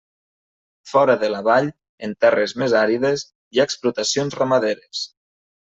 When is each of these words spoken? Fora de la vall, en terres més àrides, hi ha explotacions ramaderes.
Fora 0.91 1.15
de 1.23 1.29
la 1.33 1.41
vall, 1.49 1.69
en 2.09 2.17
terres 2.25 2.57
més 2.63 2.75
àrides, 2.81 3.29
hi 3.55 3.63
ha 3.65 3.71
explotacions 3.71 4.39
ramaderes. 4.45 5.05